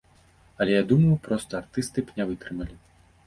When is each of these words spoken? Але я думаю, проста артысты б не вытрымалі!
Але 0.63 0.71
я 0.75 0.83
думаю, 0.91 1.17
проста 1.27 1.59
артысты 1.61 1.99
б 2.07 2.17
не 2.21 2.27
вытрымалі! 2.31 2.75